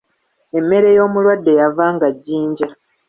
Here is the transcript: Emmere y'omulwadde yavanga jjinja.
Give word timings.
Emmere 0.57 0.89
y'omulwadde 0.97 1.51
yavanga 1.59 2.07
jjinja. 2.15 2.67